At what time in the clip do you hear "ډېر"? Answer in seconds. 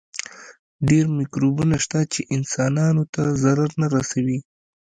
0.89-1.05